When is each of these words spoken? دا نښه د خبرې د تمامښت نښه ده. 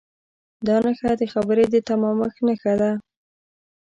دا 0.67 0.75
نښه 0.83 1.11
د 1.19 1.23
خبرې 1.33 1.65
د 1.69 1.75
تمامښت 1.89 2.37
نښه 2.47 2.73
ده. 2.81 2.91